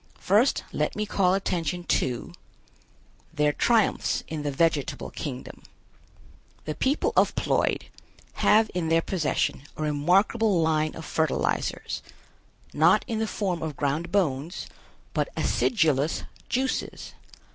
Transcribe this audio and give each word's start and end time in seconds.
First, 0.17 0.63
let 0.71 0.95
me 0.95 1.05
call 1.05 1.35
attention 1.35 1.83
to: 1.83 2.33
THEIR 3.35 3.53
TRIUMPHS 3.53 4.23
IN 4.27 4.41
THE 4.41 4.49
VEGETABLE 4.49 5.11
KINGDOM. 5.11 5.61
The 6.65 6.73
people 6.73 7.13
of 7.15 7.35
Ploid 7.35 7.83
have 8.41 8.71
in 8.73 8.89
their 8.89 9.03
possession 9.03 9.61
a 9.77 9.83
remarkable 9.83 10.59
line 10.59 10.95
of 10.95 11.05
fertilizers, 11.05 12.01
not 12.73 13.05
in 13.07 13.19
the 13.19 13.27
form 13.27 13.61
of 13.61 13.77
ground 13.77 14.11
bones, 14.11 14.65
but 15.13 15.29
acidulous 15.37 16.23
juices. 16.49 17.13